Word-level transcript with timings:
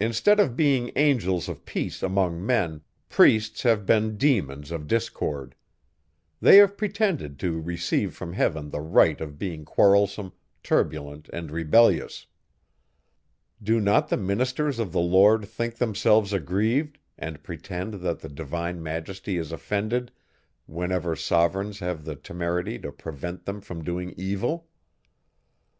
Instead 0.00 0.40
of 0.40 0.56
being 0.56 0.90
angels 0.96 1.48
of 1.48 1.64
peace 1.64 2.02
among 2.02 2.44
men, 2.44 2.80
priests 3.08 3.62
have 3.62 3.86
been 3.86 4.16
demons 4.16 4.72
of 4.72 4.88
discord. 4.88 5.54
They 6.40 6.56
have 6.56 6.76
pretended 6.76 7.38
to 7.38 7.60
receive 7.60 8.12
from 8.12 8.32
heaven 8.32 8.70
the 8.70 8.80
right 8.80 9.20
of 9.20 9.38
being 9.38 9.64
quarrelsome, 9.64 10.32
turbulent, 10.64 11.30
and 11.32 11.52
rebellious. 11.52 12.26
Do 13.62 13.78
not 13.80 14.08
the 14.08 14.16
ministers 14.16 14.80
of 14.80 14.90
the 14.90 14.98
Lord 14.98 15.44
think 15.44 15.76
themselves 15.76 16.32
aggrieved, 16.32 16.98
and 17.16 17.40
pretend 17.44 17.94
that 18.02 18.18
the 18.18 18.28
divine 18.28 18.82
Majesty 18.82 19.36
is 19.38 19.52
offended, 19.52 20.10
whenever 20.66 21.14
sovereigns 21.14 21.78
have 21.78 22.04
the 22.04 22.16
temerity 22.16 22.80
to 22.80 22.90
prevent 22.90 23.44
them 23.44 23.60
from 23.60 23.84
doing 23.84 24.12
evil? 24.16 24.66